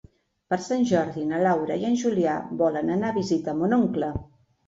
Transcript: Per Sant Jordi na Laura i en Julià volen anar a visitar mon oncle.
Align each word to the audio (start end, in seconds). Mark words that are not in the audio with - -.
Per 0.51 0.57
Sant 0.67 0.85
Jordi 0.91 1.25
na 1.31 1.41
Laura 1.47 1.75
i 1.83 1.85
en 1.89 1.99
Julià 2.03 2.33
volen 2.63 2.89
anar 2.95 3.11
a 3.13 3.17
visitar 3.21 3.55
mon 3.61 3.79
oncle. 3.81 4.09